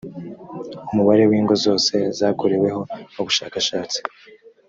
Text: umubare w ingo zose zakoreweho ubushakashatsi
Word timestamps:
umubare 0.91 1.23
w 1.29 1.31
ingo 1.39 1.53
zose 1.65 1.93
zakoreweho 2.19 2.81
ubushakashatsi 3.19 3.99